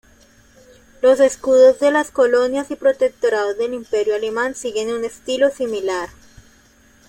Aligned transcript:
Los 1.03 1.19
escudos 1.19 1.79
de 1.79 1.91
las 1.91 2.09
colonias 2.09 2.71
y 2.71 2.75
protectorados 2.75 3.55
del 3.59 3.75
Imperio 3.75 4.15
alemán 4.15 4.55
siguen 4.55 4.89
un 4.89 5.05
estilo 5.05 5.51
similar. 5.51 6.09